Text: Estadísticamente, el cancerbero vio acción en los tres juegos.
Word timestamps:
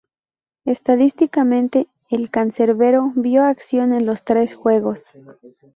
Estadísticamente, 0.65 1.87
el 2.09 2.31
cancerbero 2.31 3.11
vio 3.15 3.45
acción 3.45 3.93
en 3.93 4.07
los 4.07 4.23
tres 4.23 4.55
juegos. 4.55 5.03